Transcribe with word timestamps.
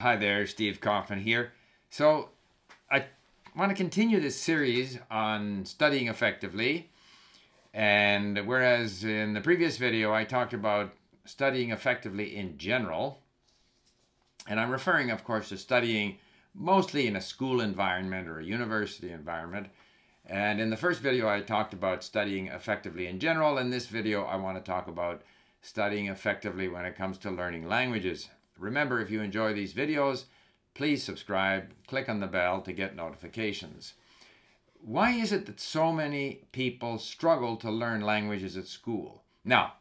Hi 0.00 0.16
there, 0.16 0.46
Steve 0.46 0.80
Kaufmann 0.80 1.20
here. 1.20 1.52
So, 1.90 2.30
I 2.90 3.04
want 3.54 3.68
to 3.68 3.76
continue 3.76 4.18
this 4.18 4.40
series 4.40 4.98
on 5.10 5.66
studying 5.66 6.08
effectively. 6.08 6.88
And 7.74 8.46
whereas 8.46 9.04
in 9.04 9.34
the 9.34 9.42
previous 9.42 9.76
video 9.76 10.10
I 10.10 10.24
talked 10.24 10.54
about 10.54 10.94
studying 11.26 11.70
effectively 11.70 12.34
in 12.34 12.56
general, 12.56 13.18
and 14.48 14.58
I'm 14.58 14.70
referring, 14.70 15.10
of 15.10 15.22
course, 15.22 15.50
to 15.50 15.58
studying 15.58 16.16
mostly 16.54 17.06
in 17.06 17.14
a 17.14 17.20
school 17.20 17.60
environment 17.60 18.26
or 18.26 18.38
a 18.40 18.44
university 18.44 19.12
environment. 19.12 19.66
And 20.24 20.62
in 20.62 20.70
the 20.70 20.78
first 20.78 21.02
video, 21.02 21.28
I 21.28 21.42
talked 21.42 21.74
about 21.74 22.02
studying 22.02 22.46
effectively 22.46 23.06
in 23.06 23.18
general. 23.18 23.58
In 23.58 23.68
this 23.68 23.86
video, 23.86 24.24
I 24.24 24.36
want 24.36 24.56
to 24.56 24.64
talk 24.64 24.88
about 24.88 25.20
studying 25.60 26.06
effectively 26.06 26.68
when 26.68 26.86
it 26.86 26.96
comes 26.96 27.18
to 27.18 27.30
learning 27.30 27.68
languages. 27.68 28.30
Remember, 28.60 29.00
if 29.00 29.10
you 29.10 29.22
enjoy 29.22 29.54
these 29.54 29.72
videos, 29.72 30.24
please 30.74 31.02
subscribe, 31.02 31.72
click 31.86 32.08
on 32.08 32.20
the 32.20 32.26
bell 32.26 32.60
to 32.60 32.72
get 32.72 32.94
notifications. 32.94 33.94
Why 34.82 35.12
is 35.12 35.32
it 35.32 35.46
that 35.46 35.60
so 35.60 35.92
many 35.92 36.42
people 36.52 36.98
struggle 36.98 37.56
to 37.56 37.70
learn 37.70 38.02
languages 38.02 38.56
at 38.56 38.66
school? 38.66 39.24
Now, 39.44 39.74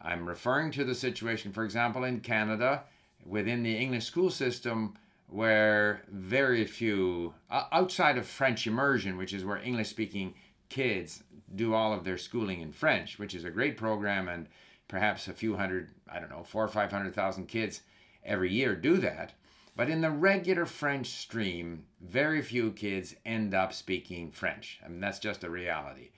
I'm 0.00 0.26
referring 0.26 0.70
to 0.72 0.84
the 0.84 0.94
situation, 0.94 1.52
for 1.52 1.64
example, 1.64 2.04
in 2.04 2.20
Canada, 2.20 2.84
within 3.24 3.62
the 3.62 3.76
English 3.76 4.04
school 4.04 4.30
system, 4.30 4.94
where 5.26 6.02
very 6.08 6.64
few, 6.64 7.34
outside 7.50 8.18
of 8.18 8.26
French 8.26 8.66
immersion, 8.66 9.16
which 9.16 9.32
is 9.32 9.44
where 9.44 9.58
English 9.58 9.88
speaking 9.88 10.34
kids 10.68 11.22
do 11.54 11.74
all 11.74 11.92
of 11.92 12.04
their 12.04 12.18
schooling 12.18 12.60
in 12.60 12.72
French, 12.72 13.18
which 13.18 13.34
is 13.34 13.44
a 13.44 13.50
great 13.50 13.76
program, 13.76 14.28
and 14.28 14.46
perhaps 14.88 15.28
a 15.28 15.32
few 15.32 15.56
hundred, 15.56 15.90
I 16.10 16.18
don't 16.18 16.30
know, 16.30 16.42
four 16.42 16.64
or 16.64 16.68
500,000 16.68 17.46
kids 17.46 17.82
every 18.24 18.52
year 18.52 18.74
do 18.74 18.96
that. 18.98 19.32
But 19.76 19.88
in 19.88 20.00
the 20.00 20.10
regular 20.10 20.66
French 20.66 21.08
stream, 21.08 21.84
very 22.00 22.42
few 22.42 22.72
kids 22.72 23.14
end 23.24 23.54
up 23.54 23.72
speaking 23.72 24.30
French. 24.30 24.80
I 24.84 24.88
mean, 24.88 25.00
that's 25.00 25.18
just 25.18 25.44
a 25.44 25.50
reality. 25.50 26.10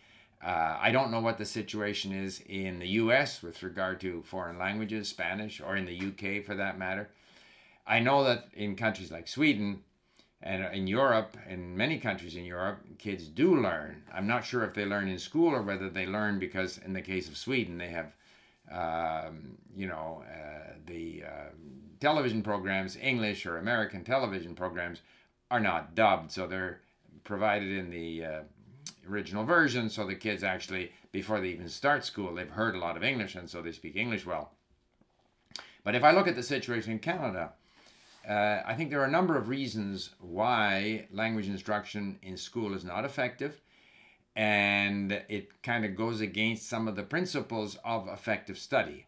Uh, 0.45 0.77
I 0.81 0.91
don't 0.91 1.13
know 1.13 1.21
what 1.21 1.39
the 1.39 1.45
situation 1.45 2.13
is 2.13 2.43
in 2.47 2.81
the 2.81 2.89
US 2.89 3.43
with 3.43 3.63
regard 3.63 4.01
to 4.01 4.23
foreign 4.23 4.59
languages, 4.59 5.09
Spanish, 5.09 5.61
or 5.61 5.77
in 5.77 5.85
the 5.85 5.97
UK 5.97 6.45
for 6.45 6.57
that 6.57 6.79
matter. 6.79 7.09
I 7.87 8.01
know 8.01 8.25
that 8.25 8.49
in 8.55 8.75
countries 8.75 9.13
like 9.13 9.29
Sweden 9.29 9.85
and 10.43 10.65
in 10.75 10.89
Europe, 10.89 11.37
in 11.49 11.77
many 11.77 11.99
countries 11.99 12.35
in 12.35 12.45
Europe, 12.45 12.81
kids 12.99 13.29
do 13.29 13.61
learn. 13.61 14.03
I'm 14.13 14.27
not 14.27 14.45
sure 14.45 14.65
if 14.65 14.75
they 14.75 14.85
learn 14.85 15.09
in 15.09 15.19
school 15.19 15.55
or 15.55 15.63
whether 15.63 15.89
they 15.89 16.07
learn 16.07 16.41
because, 16.41 16.79
in 16.79 16.93
the 16.93 17.03
case 17.03 17.29
of 17.29 17.37
Sweden, 17.37 17.79
they 17.79 17.89
have, 17.89 18.13
um, 18.73 19.59
you 19.77 19.87
know, 19.87 20.23
uh, 20.29 20.73
the 20.87 21.25
uh, 21.27 21.51
television 22.01 22.43
programs, 22.43 22.97
English 22.97 23.47
or 23.47 23.59
American 23.59 24.05
television 24.05 24.55
programs, 24.55 25.01
are 25.51 25.61
not 25.61 25.95
dubbed, 25.95 26.31
so 26.33 26.47
they're 26.47 26.81
provided 27.25 27.71
in 27.71 27.91
the 27.91 28.25
uh, 28.25 28.41
original 29.09 29.45
version. 29.45 29.91
So 29.91 30.07
the 30.07 30.15
kids 30.15 30.43
actually, 30.43 30.93
before 31.13 31.41
they 31.41 31.49
even 31.49 31.69
start 31.69 32.05
school, 32.05 32.35
they've 32.35 32.49
heard 32.49 32.75
a 32.75 32.79
lot 32.79 32.97
of 32.97 33.05
English, 33.05 33.35
and 33.35 33.49
so 33.49 33.63
they 33.63 33.73
speak 33.73 33.97
English 33.97 34.27
well. 34.27 34.53
But 35.85 35.95
if 35.95 36.05
I 36.05 36.13
look 36.13 36.29
at 36.29 36.37
the 36.37 36.43
situation 36.43 36.93
in 36.93 36.99
Canada, 36.99 37.53
uh, 38.29 38.63
I 38.65 38.75
think 38.75 38.91
there 38.91 39.01
are 39.01 39.07
a 39.07 39.11
number 39.11 39.37
of 39.37 39.49
reasons 39.49 40.11
why 40.21 41.07
language 41.13 41.49
instruction 41.49 42.19
in 42.23 42.37
school 42.37 42.73
is 42.75 42.85
not 42.85 43.05
effective, 43.05 43.61
and 44.35 45.13
it 45.29 45.63
kind 45.63 45.85
of 45.85 45.97
goes 45.97 46.21
against 46.21 46.69
some 46.69 46.89
of 46.89 46.97
the 46.97 47.03
principles 47.03 47.77
of 47.85 48.09
effective 48.09 48.59
study. 48.59 49.07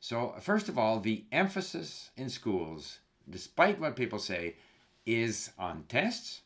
So, 0.00 0.34
first 0.40 0.68
of 0.68 0.78
all, 0.78 1.00
the 1.00 1.24
emphasis 1.30 2.10
in 2.16 2.30
schools, 2.30 3.00
despite 3.28 3.80
what 3.80 3.96
people 3.96 4.18
say, 4.18 4.56
is 5.04 5.50
on 5.58 5.84
tests 5.88 6.42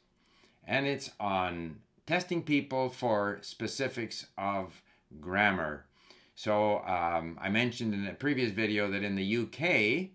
and 0.67 0.87
it's 0.87 1.11
on 1.21 1.77
testing 2.07 2.43
people 2.43 2.89
for 2.89 3.39
specifics 3.43 4.27
of 4.37 4.83
grammar. 5.21 5.87
So, 6.35 6.79
um, 6.79 7.39
I 7.41 7.49
mentioned 7.49 7.95
in 7.95 8.07
a 8.07 8.15
previous 8.15 8.51
video 8.51 8.91
that 8.91 9.05
in 9.05 9.15
the 9.15 9.37
UK, 9.37 10.11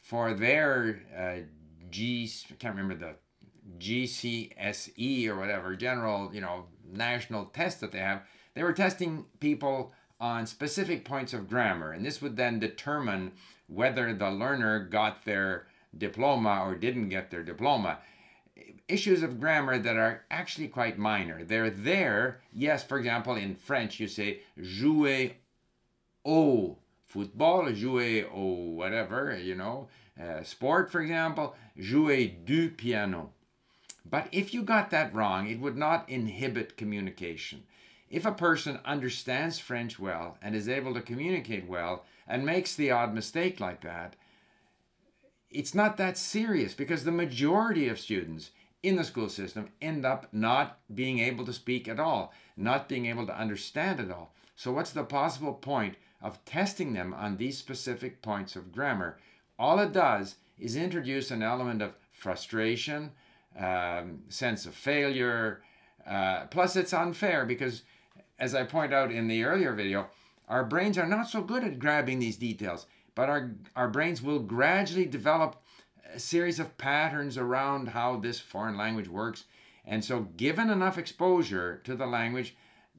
for 0.00 0.32
their 0.32 1.02
uh, 1.16 1.46
G, 1.90 2.30
I 2.50 2.54
can't 2.54 2.74
remember 2.74 2.94
the 2.94 3.16
GCSE 3.78 5.28
or 5.28 5.36
whatever, 5.36 5.76
general, 5.76 6.34
you 6.34 6.40
know, 6.40 6.66
national 6.90 7.46
test 7.46 7.80
that 7.80 7.92
they 7.92 7.98
have, 7.98 8.22
they 8.54 8.62
were 8.62 8.72
testing 8.72 9.26
people 9.40 9.92
on 10.20 10.46
specific 10.46 11.04
points 11.04 11.32
of 11.32 11.48
grammar, 11.48 11.92
and 11.92 12.04
this 12.04 12.22
would 12.22 12.36
then 12.36 12.60
determine 12.60 13.32
whether 13.66 14.14
the 14.14 14.30
learner 14.30 14.78
got 14.78 15.24
their 15.24 15.66
diploma 15.96 16.62
or 16.64 16.74
didn't 16.74 17.08
get 17.08 17.30
their 17.30 17.42
diploma. 17.42 17.98
Issues 18.88 19.22
of 19.22 19.40
grammar 19.40 19.78
that 19.78 19.96
are 19.96 20.24
actually 20.30 20.68
quite 20.68 20.98
minor. 20.98 21.42
They're 21.44 21.70
there, 21.70 22.40
yes, 22.52 22.84
for 22.84 22.98
example, 22.98 23.34
in 23.34 23.56
French 23.56 23.98
you 23.98 24.06
say 24.06 24.40
jouer 24.60 25.32
au 26.24 26.78
football, 27.06 27.72
jouer 27.72 28.24
au 28.32 28.74
whatever, 28.74 29.36
you 29.36 29.54
know, 29.54 29.88
uh, 30.22 30.42
sport, 30.42 30.92
for 30.92 31.00
example, 31.00 31.54
jouer 31.76 32.26
du 32.44 32.70
piano. 32.70 33.30
But 34.04 34.28
if 34.32 34.52
you 34.52 34.62
got 34.62 34.90
that 34.90 35.14
wrong, 35.14 35.48
it 35.48 35.60
would 35.60 35.76
not 35.76 36.08
inhibit 36.08 36.76
communication. 36.76 37.64
If 38.10 38.26
a 38.26 38.32
person 38.32 38.80
understands 38.84 39.58
French 39.58 39.98
well 39.98 40.36
and 40.42 40.54
is 40.54 40.68
able 40.68 40.92
to 40.94 41.00
communicate 41.00 41.66
well 41.66 42.04
and 42.26 42.44
makes 42.44 42.74
the 42.74 42.90
odd 42.90 43.14
mistake 43.14 43.58
like 43.58 43.80
that, 43.82 44.16
it's 45.50 45.74
not 45.74 45.96
that 45.96 46.18
serious 46.18 46.74
because 46.74 47.04
the 47.04 47.12
majority 47.12 47.88
of 47.88 48.00
students 48.00 48.50
in 48.82 48.96
the 48.96 49.04
school 49.04 49.28
system 49.28 49.68
end 49.80 50.04
up 50.04 50.26
not 50.32 50.78
being 50.94 51.20
able 51.20 51.44
to 51.44 51.52
speak 51.52 51.88
at 51.88 52.00
all, 52.00 52.32
not 52.56 52.88
being 52.88 53.06
able 53.06 53.26
to 53.26 53.38
understand 53.38 54.00
at 54.00 54.10
all. 54.10 54.34
So, 54.56 54.72
what's 54.72 54.90
the 54.90 55.04
possible 55.04 55.54
point 55.54 55.96
of 56.20 56.44
testing 56.44 56.92
them 56.92 57.14
on 57.14 57.36
these 57.36 57.58
specific 57.58 58.22
points 58.22 58.56
of 58.56 58.72
grammar? 58.72 59.18
All 59.58 59.78
it 59.78 59.92
does 59.92 60.36
is 60.58 60.76
introduce 60.76 61.30
an 61.30 61.42
element 61.42 61.80
of 61.82 61.96
frustration, 62.12 63.12
um, 63.58 64.22
sense 64.28 64.66
of 64.66 64.74
failure. 64.74 65.62
Uh, 66.06 66.46
plus, 66.46 66.76
it's 66.76 66.92
unfair 66.92 67.44
because 67.44 67.82
as 68.38 68.54
I 68.54 68.64
point 68.64 68.92
out 68.92 69.12
in 69.12 69.28
the 69.28 69.44
earlier 69.44 69.72
video, 69.72 70.08
our 70.48 70.64
brains 70.64 70.98
are 70.98 71.06
not 71.06 71.28
so 71.28 71.42
good 71.42 71.64
at 71.64 71.78
grabbing 71.78 72.18
these 72.18 72.36
details, 72.36 72.86
but 73.14 73.28
our, 73.28 73.52
our 73.76 73.88
brains 73.88 74.20
will 74.20 74.40
gradually 74.40 75.06
develop 75.06 75.62
a 76.14 76.18
series 76.18 76.58
of 76.58 76.76
patterns 76.76 77.38
around 77.38 77.88
how 77.88 78.16
this 78.16 78.40
foreign 78.40 78.76
language 78.76 79.08
works. 79.08 79.44
And 79.84 80.04
so, 80.04 80.28
given 80.36 80.70
enough 80.70 80.98
exposure 80.98 81.80
to 81.84 81.94
the 81.94 82.06
language, 82.06 82.56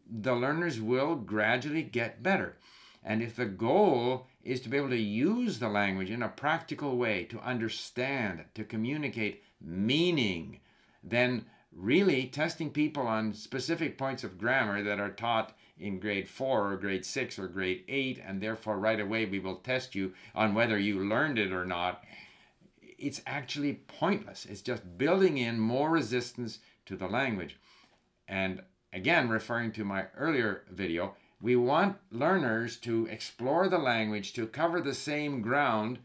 the 0.10 0.36
learners 0.36 0.82
will 0.82 1.16
gradually 1.16 1.84
get 1.84 2.24
better. 2.24 2.58
And 3.04 3.22
if 3.22 3.36
the 3.36 3.46
goal 3.46 4.28
is 4.44 4.62
to 4.62 4.70
be 4.70 4.78
able 4.78 4.90
to 4.90 4.98
use 4.98 5.60
the 5.60 5.70
language 5.70 6.10
in 6.10 6.24
a 6.24 6.30
practical 6.30 6.98
way, 6.98 7.26
to 7.26 7.40
understand, 7.40 8.46
to 8.56 8.64
communicate 8.64 9.44
meaning, 9.64 10.60
then 11.04 11.46
really 11.76 12.28
testing 12.28 12.70
people 12.70 13.08
on 13.08 13.34
specific 13.34 13.98
points 13.98 14.24
of 14.24 14.38
grammar 14.38 14.84
that 14.84 15.00
are 15.00 15.10
taught 15.10 15.54
in 15.80 16.00
grade 16.00 16.28
4 16.28 16.74
or 16.74 16.78
grade 16.78 17.06
6 17.06 17.40
or 17.40 17.48
grade 17.48 17.84
8 17.88 18.22
and 18.26 18.42
therefore 18.42 18.78
right 18.78 19.00
away 19.00 19.26
we 19.26 19.40
will 19.40 19.56
test 19.56 19.96
you 19.96 20.14
on 20.36 20.54
whether 20.54 20.78
you 20.78 21.04
learned 21.04 21.40
it 21.40 21.52
or 21.52 21.66
not. 21.66 22.04
It's 22.82 23.22
actually 23.26 23.74
pointless. 23.74 24.46
It's 24.46 24.62
just 24.62 24.98
building 24.98 25.38
in 25.38 25.60
more 25.60 25.90
resistance 25.90 26.60
to 26.86 26.96
the 26.96 27.08
language. 27.08 27.58
And 28.28 28.62
again 28.92 29.30
referring 29.30 29.72
to 29.74 29.84
my 29.84 30.06
earlier 30.16 30.64
video 30.70 31.16
we 31.42 31.56
want 31.58 31.98
learners 32.10 32.78
to 32.78 33.06
explore 33.08 33.68
the 33.68 33.78
language 33.78 34.32
to 34.34 34.48
cover 34.48 34.80
the 34.80 34.94
same 34.94 35.42
ground 35.42 36.00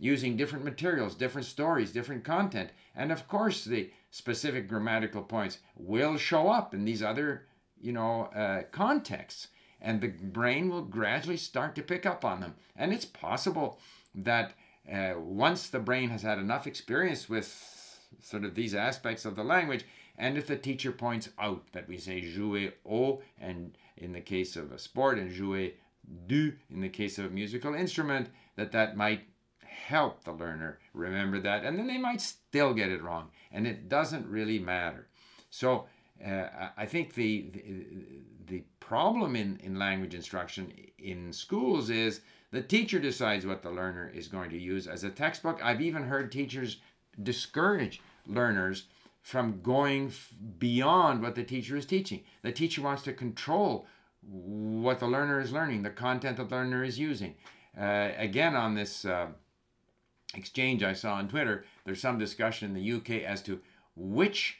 using 0.00 0.36
different 0.36 0.64
materials 0.64 1.14
different 1.14 1.46
stories 1.46 1.92
different 1.92 2.24
content 2.24 2.70
and 2.96 3.12
of 3.12 3.28
course 3.28 3.64
the 3.64 3.90
specific 4.10 4.68
grammatical 4.68 5.22
points 5.22 5.58
will 5.76 6.16
show 6.16 6.48
up 6.48 6.74
in 6.74 6.84
these 6.84 7.02
other, 7.02 7.46
you 7.80 7.92
know, 7.92 8.24
uh, 8.34 8.62
contexts. 8.72 9.48
And 9.80 10.00
the 10.00 10.08
brain 10.08 10.68
will 10.68 10.82
gradually 10.82 11.38
start 11.38 11.74
to 11.76 11.82
pick 11.82 12.04
up 12.04 12.24
on 12.24 12.40
them. 12.40 12.54
And 12.76 12.92
it's 12.92 13.06
possible 13.06 13.78
that 14.14 14.52
uh, 14.92 15.14
once 15.16 15.68
the 15.68 15.78
brain 15.78 16.10
has 16.10 16.22
had 16.22 16.38
enough 16.38 16.66
experience 16.66 17.28
with 17.28 18.00
sort 18.20 18.44
of 18.44 18.54
these 18.54 18.74
aspects 18.74 19.24
of 19.24 19.36
the 19.36 19.44
language, 19.44 19.86
and 20.18 20.36
if 20.36 20.46
the 20.46 20.56
teacher 20.56 20.92
points 20.92 21.30
out 21.38 21.64
that 21.72 21.88
we 21.88 21.96
say 21.96 22.20
jouer 22.20 22.72
au, 22.84 23.22
and 23.38 23.78
in 23.96 24.12
the 24.12 24.20
case 24.20 24.56
of 24.56 24.70
a 24.70 24.78
sport, 24.78 25.18
and 25.18 25.30
jouer 25.30 25.72
du 26.26 26.52
in 26.68 26.80
the 26.80 26.88
case 26.88 27.18
of 27.18 27.26
a 27.26 27.30
musical 27.30 27.74
instrument, 27.74 28.28
that 28.56 28.72
that 28.72 28.96
might 28.96 29.22
help 29.88 30.24
the 30.24 30.32
learner 30.32 30.78
remember 30.92 31.40
that, 31.40 31.64
and 31.64 31.78
then 31.78 31.86
they 31.86 31.98
might 31.98 32.20
still 32.20 32.74
get 32.74 32.90
it 32.90 33.02
wrong, 33.02 33.30
and 33.52 33.66
it 33.66 33.88
doesn't 33.88 34.26
really 34.26 34.58
matter. 34.58 35.06
So 35.50 35.86
uh, 36.24 36.68
I 36.76 36.86
think 36.86 37.14
the, 37.14 37.50
the, 37.52 37.86
the 38.46 38.64
problem 38.80 39.36
in, 39.36 39.58
in 39.62 39.78
language 39.78 40.14
instruction 40.14 40.72
in 40.98 41.32
schools 41.32 41.90
is 41.90 42.20
The 42.52 42.62
teacher 42.62 42.98
decides 42.98 43.46
what 43.46 43.62
the 43.62 43.70
learner 43.70 44.10
is 44.12 44.26
going 44.26 44.50
to 44.50 44.58
use 44.58 44.86
as 44.88 45.04
a 45.04 45.10
textbook. 45.10 45.60
I've 45.62 45.80
even 45.80 46.02
heard 46.04 46.32
teachers 46.32 46.78
discourage 47.22 48.00
learners 48.26 48.86
from 49.22 49.60
going 49.62 50.12
beyond 50.58 51.22
what 51.22 51.34
the 51.34 51.44
teacher 51.44 51.76
is 51.76 51.86
teaching. 51.86 52.24
The 52.42 52.52
teacher 52.52 52.82
wants 52.82 53.02
to 53.02 53.12
control 53.12 53.86
what 54.22 54.98
the 54.98 55.06
learner 55.06 55.40
is 55.40 55.52
learning, 55.52 55.82
the 55.82 55.90
content 55.90 56.36
the 56.36 56.44
learner 56.44 56.82
is 56.82 56.98
using. 56.98 57.34
Uh, 57.78 58.10
again, 58.16 58.56
on 58.56 58.74
this 58.74 59.04
uh, 59.04 59.28
exchange 60.34 60.82
I 60.82 60.92
saw 60.92 61.14
on 61.14 61.28
Twitter, 61.28 61.64
there's 61.84 62.00
some 62.00 62.18
discussion 62.18 62.68
in 62.68 62.74
the 62.74 62.92
UK 62.92 63.22
as 63.24 63.42
to 63.42 63.60
which 63.96 64.58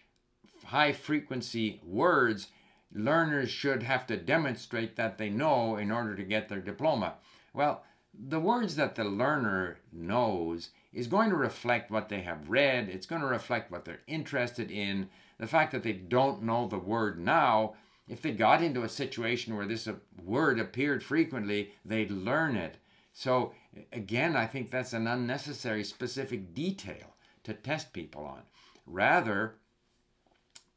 high 0.65 0.93
frequency 0.93 1.81
words 1.85 2.49
learners 2.93 3.51
should 3.51 3.83
have 3.83 4.07
to 4.07 4.17
demonstrate 4.17 4.97
that 4.97 5.17
they 5.17 5.31
know 5.31 5.77
in 5.77 5.91
order 5.91 6.17
to 6.17 6.25
get 6.25 6.49
their 6.49 6.61
diploma. 6.61 7.15
Well, 7.55 7.85
the 8.13 8.41
words 8.41 8.77
that 8.77 8.97
the 8.97 9.05
learner 9.05 9.79
knows 9.93 10.71
is 10.93 11.07
going 11.07 11.31
to 11.31 11.37
reflect 11.37 11.91
what 11.91 12.09
they 12.09 12.23
have 12.23 12.51
read, 12.51 12.89
it's 12.89 13.07
going 13.07 13.21
to 13.21 13.27
reflect 13.29 13.71
what 13.71 13.85
they're 13.85 14.01
interested 14.07 14.71
in. 14.71 15.09
The 15.39 15.47
fact 15.47 15.73
that 15.73 15.83
they 15.83 15.93
don't 15.93 16.43
know 16.43 16.67
the 16.67 16.79
word 16.79 17.19
now, 17.19 17.75
if 18.09 18.21
they 18.21 18.33
got 18.33 18.63
into 18.63 18.83
a 18.83 18.89
situation 18.89 19.57
where 19.57 19.67
this 19.67 19.89
word 20.25 20.59
appeared 20.59 21.03
frequently, 21.03 21.73
they'd 21.85 22.11
learn 22.11 22.57
it. 22.57 22.77
So, 23.13 23.55
again, 23.93 24.37
I 24.37 24.47
think 24.47 24.71
that's 24.71 24.93
an 24.93 25.07
unnecessary 25.07 25.85
specific 25.85 26.55
detail 26.55 27.15
to 27.45 27.55
test 27.55 27.93
people 27.93 28.25
on. 28.25 28.43
Rather, 28.87 29.55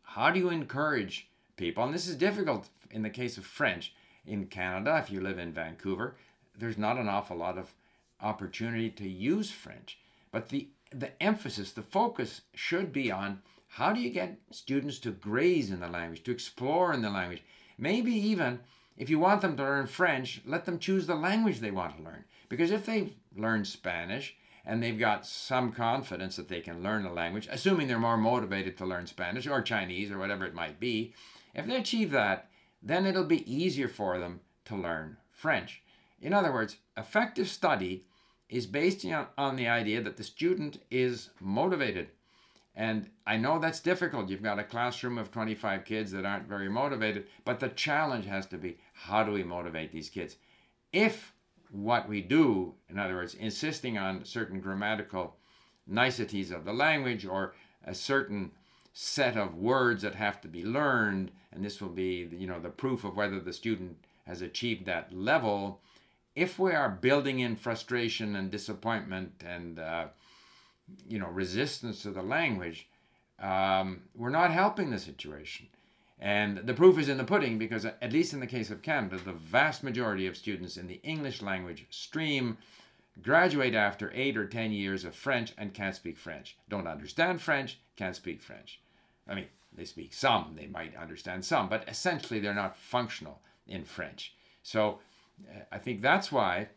how 0.04 0.30
do 0.30 0.40
you 0.40 0.50
encourage 0.50 1.28
people? 1.58 1.84
And 1.84 1.94
this 1.94 2.08
is 2.08 2.16
difficult 2.16 2.70
in 2.92 3.02
the 3.02 3.10
case 3.10 3.38
of 3.38 3.46
French. 3.46 3.94
In 4.26 4.46
Canada, 4.46 5.02
if 5.04 5.12
you 5.12 5.20
live 5.20 5.38
in 5.38 5.52
Vancouver, 5.52 6.16
there's 6.58 6.78
not 6.78 6.98
an 6.98 7.10
awful 7.10 7.38
lot 7.38 7.58
of 7.58 7.74
opportunity 8.22 8.90
to 8.90 9.08
use 9.08 9.52
French. 9.52 10.00
But 10.32 10.50
the, 10.50 10.70
the 10.92 11.22
emphasis, 11.22 11.72
the 11.72 11.82
focus 11.82 12.42
should 12.54 12.94
be 12.94 13.12
on 13.12 13.42
how 13.68 13.92
do 13.92 14.00
you 14.00 14.12
get 14.12 14.38
students 14.52 15.00
to 15.00 15.12
graze 15.12 15.72
in 15.72 15.80
the 15.80 15.88
language, 15.88 16.24
to 16.24 16.32
explore 16.32 16.94
in 16.94 17.02
the 17.02 17.10
language. 17.10 17.44
Maybe 17.78 18.14
even 18.14 18.60
if 18.98 19.10
you 19.10 19.20
want 19.20 19.42
them 19.42 19.58
to 19.58 19.64
learn 19.64 19.88
French, 19.88 20.42
let 20.46 20.66
them 20.66 20.80
choose 20.80 21.08
the 21.08 21.16
language 21.16 21.60
they 21.60 21.72
want 21.72 21.98
to 21.98 22.04
learn. 22.04 22.24
Because 22.54 22.70
if 22.70 22.86
they 22.86 23.14
learn 23.36 23.66
Spanish 23.66 24.36
and 24.64 24.82
they've 24.82 25.00
got 25.00 25.26
some 25.26 25.72
confidence 25.72 26.36
that 26.36 26.50
they 26.50 26.62
can 26.62 26.84
learn 26.84 27.04
a 27.04 27.12
language, 27.12 27.48
assuming 27.50 27.88
they're 27.88 27.98
more 27.98 28.16
motivated 28.16 28.78
to 28.78 28.86
learn 28.86 29.08
Spanish 29.08 29.48
or 29.48 29.60
Chinese 29.64 30.12
or 30.12 30.20
whatever 30.20 30.46
it 30.46 30.54
might 30.54 30.80
be, 30.80 31.16
if 31.56 31.66
they 31.66 31.78
achieve 31.78 32.12
that, 32.12 32.52
then 32.84 33.08
it'll 33.08 33.24
be 33.24 33.52
easier 33.52 33.88
for 33.88 34.20
them 34.20 34.42
to 34.66 34.76
learn 34.76 35.18
French. 35.32 35.82
In 36.22 36.32
other 36.32 36.54
words, 36.54 36.78
effective 36.96 37.50
study 37.50 38.06
is 38.50 38.68
based 38.68 39.04
on 39.36 39.56
the 39.56 39.68
idea 39.68 40.00
that 40.04 40.18
the 40.18 40.24
student 40.24 40.78
is 40.92 41.32
motivated. 41.40 42.10
And 42.76 43.10
I 43.26 43.38
know 43.38 43.58
that's 43.58 43.80
difficult. 43.80 44.30
You've 44.30 44.44
got 44.44 44.60
a 44.60 44.64
classroom 44.64 45.18
of 45.18 45.32
25 45.32 45.86
kids 45.86 46.12
that 46.12 46.24
aren't 46.24 46.48
very 46.48 46.70
motivated, 46.70 47.26
but 47.46 47.60
the 47.60 47.70
challenge 47.70 48.28
has 48.28 48.46
to 48.46 48.60
be 48.60 48.78
how 48.94 49.24
do 49.24 49.32
we 49.32 49.42
motivate 49.42 49.92
these 49.92 50.10
kids? 50.10 50.36
If 50.92 51.34
what 51.74 52.08
we 52.08 52.22
do, 52.22 52.74
in 52.90 53.00
other 53.00 53.16
words, 53.16 53.34
insisting 53.34 53.98
on 53.98 54.24
certain 54.24 54.60
grammatical 54.60 55.36
niceties 55.88 56.52
of 56.52 56.66
the 56.66 56.74
language 56.74 57.26
or 57.26 57.56
a 57.86 57.96
certain 57.96 58.52
set 58.94 59.36
of 59.36 59.56
words 59.56 60.04
that 60.04 60.16
have 60.16 60.40
to 60.40 60.48
be 60.48 60.64
learned, 60.64 61.32
and 61.52 61.66
this 61.66 61.82
will 61.82 61.90
be, 61.90 62.30
you 62.32 62.48
know, 62.48 62.60
the 62.60 62.70
proof 62.70 63.04
of 63.04 63.16
whether 63.16 63.40
the 63.40 63.52
student 63.52 63.98
has 64.28 64.42
achieved 64.42 64.86
that 64.86 65.12
level, 65.12 65.82
if 66.36 66.58
we 66.58 66.72
are 66.72 66.90
building 66.90 67.40
in 67.40 67.56
frustration 67.56 68.36
and 68.36 68.50
disappointment 68.50 69.44
and 69.46 69.80
uh, 69.80 70.06
you 71.08 71.20
know 71.20 71.28
resistance 71.28 72.02
to 72.02 72.12
the 72.12 72.22
language, 72.22 72.88
um, 73.40 74.02
we're 74.16 74.30
not 74.30 74.52
helping 74.52 74.90
the 74.90 75.00
situation. 75.00 75.68
And 76.24 76.60
the 76.60 76.74
proof 76.74 76.98
is 76.98 77.10
in 77.10 77.18
the 77.18 77.26
pudding 77.26 77.58
because, 77.58 77.84
at 77.84 78.14
least 78.14 78.32
in 78.32 78.40
the 78.40 78.48
case 78.48 78.72
of 78.72 78.82
Canada, 78.82 79.18
the 79.18 79.34
vast 79.34 79.84
majority 79.84 80.26
of 80.26 80.38
students 80.38 80.78
in 80.78 80.88
the 80.88 81.02
English 81.04 81.42
language 81.42 81.86
stream 81.90 82.58
graduate 83.22 83.76
after 83.76 84.10
eight 84.16 84.38
or 84.38 84.48
ten 84.48 84.72
years 84.72 85.04
of 85.04 85.16
French 85.16 85.54
and 85.58 85.74
can't 85.74 85.98
speak 85.98 86.18
French. 86.18 86.56
Don't 86.70 86.88
understand 86.88 87.42
French, 87.42 87.78
can't 87.98 88.16
speak 88.16 88.42
French. 88.42 88.80
I 89.28 89.36
mean, 89.36 89.48
they 89.76 89.84
speak 89.84 90.14
some, 90.14 90.56
they 90.56 90.68
might 90.68 90.96
understand 90.96 91.44
some, 91.44 91.68
but 91.68 91.90
essentially 91.90 92.40
they're 92.40 92.54
not 92.54 92.78
functional 92.78 93.42
in 93.68 93.84
French. 93.84 94.34
So 94.64 95.00
uh, 95.46 95.64
I 95.74 95.78
think 95.78 96.02
that's 96.02 96.32
why 96.32 96.70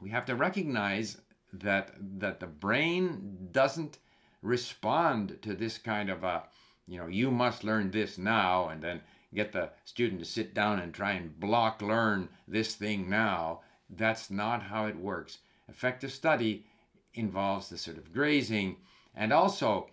we 0.00 0.10
have 0.10 0.26
to 0.26 0.34
recognize 0.34 1.18
that 1.52 1.92
that 2.18 2.40
the 2.40 2.48
brain 2.48 3.48
doesn't 3.52 3.98
respond 4.42 5.38
to 5.42 5.54
this 5.54 5.78
kind 5.78 6.10
of 6.10 6.24
a 6.24 6.42
you 6.86 6.98
know 6.98 7.06
you 7.06 7.30
must 7.30 7.64
learn 7.64 7.90
this 7.90 8.18
now 8.18 8.68
and 8.68 8.82
then 8.82 9.00
get 9.34 9.52
the 9.52 9.70
student 9.84 10.20
to 10.20 10.26
sit 10.26 10.54
down 10.54 10.80
and 10.80 10.92
try 10.92 11.12
and 11.12 11.38
block 11.38 11.82
learn 11.82 12.28
this 12.48 12.74
thing 12.74 13.08
now. 13.08 13.60
That's 13.88 14.30
not 14.30 14.64
how 14.64 14.86
it 14.86 14.96
works. 14.96 15.38
Effective 15.68 16.12
study 16.12 16.66
involves 17.14 17.68
the 17.68 17.78
sort 17.78 17.98
of 17.98 18.12
grazing 18.12 18.76
and 19.14 19.32
also 19.32 19.88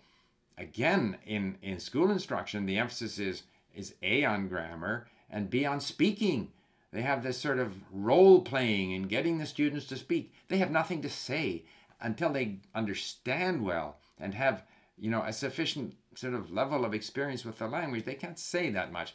again 0.56 1.18
in 1.26 1.58
in 1.62 1.80
school 1.80 2.10
instruction 2.10 2.66
the 2.66 2.78
emphasis 2.78 3.18
is 3.18 3.42
is 3.74 3.94
a 4.02 4.24
on 4.24 4.48
grammar 4.48 5.06
and 5.30 5.50
b 5.50 5.64
on 5.64 5.80
speaking. 5.80 6.52
They 6.90 7.02
have 7.02 7.22
this 7.22 7.38
sort 7.38 7.58
of 7.58 7.74
role 7.92 8.40
playing 8.40 8.94
and 8.94 9.08
getting 9.08 9.38
the 9.38 9.46
students 9.46 9.86
to 9.86 9.96
speak. 9.96 10.32
They 10.48 10.58
have 10.58 10.70
nothing 10.70 11.02
to 11.02 11.10
say 11.10 11.64
until 12.00 12.30
they 12.30 12.56
understand 12.74 13.64
well 13.64 13.98
and 14.18 14.34
have, 14.34 14.62
you 14.96 15.10
know, 15.10 15.22
a 15.22 15.32
sufficient 15.32 15.94
sort 16.18 16.34
of 16.34 16.50
level 16.50 16.84
of 16.84 16.94
experience 16.94 17.44
with 17.44 17.58
the 17.58 17.68
language. 17.68 18.04
They 18.04 18.14
can't 18.14 18.38
say 18.38 18.70
that 18.70 18.92
much. 18.92 19.14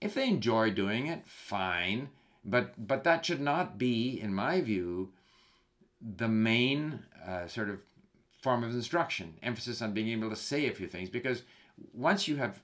If 0.00 0.14
they 0.14 0.28
enjoy 0.28 0.70
doing 0.70 1.06
it, 1.08 1.26
fine. 1.26 2.10
But 2.44 2.86
but 2.86 3.02
that 3.04 3.26
should 3.26 3.40
not 3.40 3.78
be, 3.78 4.20
in 4.20 4.32
my 4.32 4.60
view, 4.60 5.12
the 6.00 6.28
main 6.28 7.00
uh, 7.26 7.48
sort 7.48 7.70
of 7.70 7.80
form 8.40 8.62
of 8.62 8.70
instruction. 8.70 9.34
Emphasis 9.42 9.82
on 9.82 9.92
being 9.92 10.08
able 10.08 10.30
to 10.30 10.36
say 10.36 10.66
a 10.66 10.72
few 10.72 10.86
things 10.86 11.10
because 11.10 11.42
once 11.92 12.28
you 12.28 12.36
have 12.36 12.60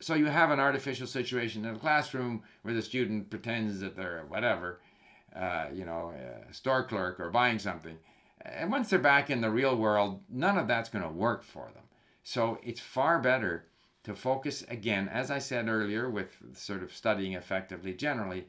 so 0.00 0.14
you 0.14 0.26
have 0.26 0.50
an 0.50 0.60
artificial 0.60 1.06
situation 1.06 1.64
in 1.64 1.74
a 1.74 1.78
classroom 1.78 2.42
where 2.62 2.74
the 2.74 2.82
student 2.82 3.28
pretends 3.28 3.80
that 3.80 3.96
they're 3.96 4.24
whatever, 4.28 4.80
uh, 5.36 5.66
you 5.74 5.84
know, 5.84 6.14
a 6.48 6.54
store 6.54 6.84
clerk 6.84 7.20
or 7.20 7.30
buying 7.30 7.58
something. 7.58 7.98
And 8.40 8.70
once 8.70 8.90
they're 8.90 8.98
back 8.98 9.28
in 9.28 9.40
the 9.40 9.50
real 9.50 9.76
world, 9.76 10.20
none 10.30 10.56
of 10.56 10.68
that's 10.68 10.88
going 10.88 11.04
to 11.04 11.10
work 11.10 11.42
for 11.42 11.70
them. 11.74 11.82
So 12.22 12.58
it's 12.62 12.80
far 12.80 13.18
better 13.18 13.66
to 14.04 14.14
focus 14.14 14.62
again, 14.68 15.08
as 15.08 15.30
I 15.30 15.38
said 15.38 15.68
earlier, 15.68 16.10
with 16.10 16.36
sort 16.54 16.82
of 16.82 16.94
studying 16.94 17.34
effectively 17.34 17.94
generally, 17.94 18.46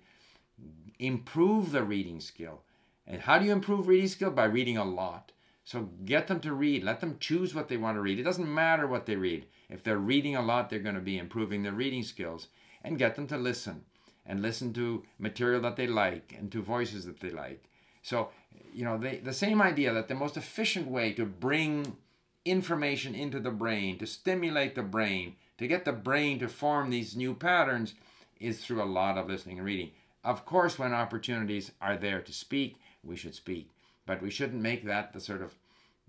improve 1.00 1.72
the 1.72 1.84
reading 1.84 2.20
skill. 2.20 2.62
And 3.06 3.22
how 3.22 3.38
do 3.38 3.46
you 3.46 3.52
improve 3.52 3.88
reading 3.88 4.08
skill? 4.08 4.32
By 4.32 4.46
reading 4.46 4.78
a 4.78 4.86
lot. 4.86 5.32
So 5.66 5.90
get 6.06 6.28
them 6.28 6.40
to 6.42 6.54
read. 6.54 6.84
Let 6.84 7.00
them 7.00 7.18
choose 7.20 7.56
what 7.56 7.68
they 7.68 7.78
want 7.78 7.98
to 7.98 8.02
read. 8.02 8.20
It 8.20 8.24
doesn't 8.24 8.54
matter 8.54 8.88
what 8.88 9.06
they 9.06 9.16
read. 9.16 9.46
If 9.70 9.84
they're 9.84 9.98
reading 9.98 10.36
a 10.36 10.42
lot, 10.42 10.70
they're 10.70 10.80
going 10.80 10.96
to 10.96 11.02
be 11.02 11.18
improving 11.18 11.64
their 11.64 11.72
reading 11.72 12.04
skills. 12.04 12.48
And 12.84 13.00
get 13.00 13.16
them 13.16 13.28
to 13.28 13.38
listen 13.38 13.86
and 14.26 14.42
listen 14.42 14.74
to 14.74 15.04
material 15.20 15.62
that 15.62 15.78
they 15.78 15.88
like 15.88 16.36
and 16.38 16.52
to 16.52 16.62
voices 16.62 17.06
that 17.06 17.20
they 17.22 17.30
like. 17.30 17.64
So, 18.02 18.30
you 18.74 18.84
know, 18.84 18.98
they, 18.98 19.18
the 19.18 19.34
same 19.34 19.62
idea 19.62 19.94
that 19.94 20.10
the 20.10 20.16
most 20.16 20.36
efficient 20.36 20.88
way 20.88 21.14
to 21.14 21.26
bring 21.26 21.96
information 22.46 23.16
into 23.16 23.40
the 23.40 23.52
brain, 23.52 23.98
to 24.00 24.06
stimulate 24.06 24.76
the 24.76 24.84
brain, 24.84 25.36
to 25.58 25.68
get 25.68 25.86
the 25.86 25.94
brain 25.94 26.40
to 26.40 26.48
form 26.48 26.90
these 26.90 27.16
new 27.16 27.34
patterns 27.34 27.94
is 28.40 28.64
through 28.64 28.82
a 28.82 28.86
lot 28.86 29.18
of 29.18 29.28
listening 29.28 29.58
and 29.58 29.66
reading. 29.66 29.92
Of 30.24 30.46
course, 30.46 30.80
when 30.80 30.94
opportunities 30.94 31.72
are 31.82 31.98
there 31.98 32.22
to 32.22 32.34
speak, 32.34 32.78
we 33.04 33.16
should 33.16 33.36
speak 33.36 33.70
but 34.06 34.22
we 34.22 34.30
shouldn't 34.30 34.62
make 34.62 34.86
that 34.86 35.14
the 35.14 35.20
sort 35.20 35.42
of 35.42 35.56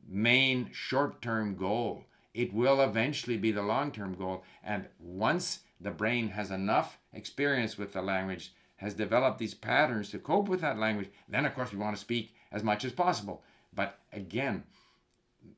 main 0.06 0.70
short 0.72 1.22
term 1.22 1.56
goal. 1.56 2.04
It 2.32 2.52
will 2.52 2.80
eventually 2.80 3.36
be 3.36 3.52
the 3.52 3.62
long 3.62 3.92
term 3.92 4.14
goal. 4.14 4.42
And 4.62 4.86
once 4.98 5.60
the 5.80 5.90
brain 5.90 6.28
has 6.30 6.50
enough 6.50 6.98
experience 7.12 7.78
with 7.78 7.92
the 7.92 8.02
language, 8.02 8.52
has 8.76 8.94
developed 8.94 9.38
these 9.38 9.54
patterns 9.54 10.10
to 10.10 10.18
cope 10.18 10.48
with 10.48 10.60
that 10.60 10.78
language, 10.78 11.10
then 11.28 11.46
of 11.46 11.54
course 11.54 11.72
we 11.72 11.78
want 11.78 11.96
to 11.96 12.00
speak 12.00 12.34
as 12.50 12.62
much 12.62 12.84
as 12.84 12.92
possible. 12.92 13.42
But 13.72 13.98
again, 14.12 14.64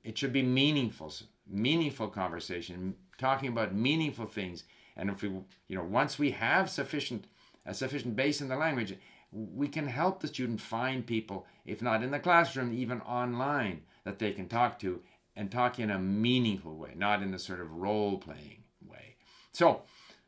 it 0.04 0.16
should 0.18 0.32
be 0.32 0.42
meaningful, 0.42 1.12
meaningful 1.48 2.08
conversation, 2.08 2.94
talking 3.18 3.48
about 3.48 3.74
meaningful 3.74 4.26
things. 4.26 4.64
And 4.96 5.10
if 5.10 5.22
we, 5.22 5.28
you 5.68 5.76
know, 5.76 5.84
once 5.84 6.18
we 6.18 6.30
have 6.32 6.70
sufficient 6.70 7.26
a 7.66 7.74
sufficient 7.74 8.14
base 8.16 8.40
in 8.40 8.48
the 8.48 8.56
language, 8.56 8.96
we 9.32 9.68
can 9.68 9.86
help 9.88 10.20
the 10.20 10.28
student 10.28 10.60
find 10.60 11.04
people, 11.04 11.46
if 11.64 11.82
not 11.82 12.02
in 12.02 12.10
the 12.10 12.18
classroom, 12.18 12.72
even 12.72 13.00
online, 13.00 13.82
that 14.04 14.18
they 14.18 14.32
can 14.32 14.48
talk 14.48 14.78
to 14.78 15.00
and 15.34 15.50
talk 15.50 15.78
in 15.78 15.90
a 15.90 15.98
meaningful 15.98 16.76
way, 16.76 16.92
not 16.96 17.22
in 17.22 17.32
the 17.32 17.38
sort 17.38 17.60
of 17.60 17.72
role 17.72 18.18
playing 18.18 18.62
way. 18.88 19.16
So, 19.50 19.82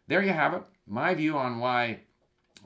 there 0.09 0.23
you 0.23 0.33
have 0.33 0.55
it. 0.55 0.63
My 0.87 1.15
view 1.15 1.39
on 1.39 1.61
why 1.61 2.01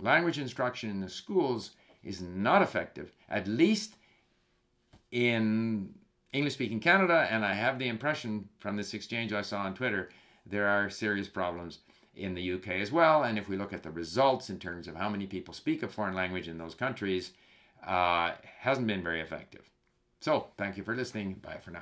language 0.00 0.38
instruction 0.38 0.90
in 0.90 1.00
the 1.00 1.08
schools 1.08 1.72
is 2.02 2.20
not 2.20 2.62
effective, 2.62 3.12
at 3.28 3.46
least 3.46 3.96
in 5.10 5.94
English 6.32 6.54
speaking 6.54 6.80
Canada. 6.80 7.26
And 7.30 7.44
I 7.44 7.54
have 7.54 7.78
the 7.78 7.88
impression 7.88 8.48
from 8.58 8.76
this 8.76 8.94
exchange 8.94 9.32
I 9.32 9.42
saw 9.42 9.62
on 9.62 9.74
Twitter, 9.74 10.10
there 10.46 10.68
are 10.68 10.90
serious 10.90 11.28
problems 11.28 11.78
in 12.14 12.34
the 12.34 12.52
UK 12.52 12.68
as 12.68 12.92
well. 12.92 13.22
And 13.22 13.38
if 13.38 13.48
we 13.48 13.56
look 13.56 13.72
at 13.72 13.82
the 13.82 13.90
results 13.90 14.50
in 14.50 14.58
terms 14.58 14.88
of 14.88 14.96
how 14.96 15.08
many 15.08 15.26
people 15.26 15.54
speak 15.54 15.82
a 15.82 15.88
foreign 15.88 16.14
language 16.14 16.48
in 16.48 16.58
those 16.58 16.74
countries, 16.74 17.32
uh, 17.86 18.32
hasn't 18.58 18.86
been 18.86 19.02
very 19.02 19.20
effective. 19.20 19.68
So 20.20 20.48
thank 20.56 20.76
you 20.76 20.84
for 20.84 20.94
listening. 20.94 21.34
Bye 21.34 21.58
for 21.62 21.70
now. 21.70 21.80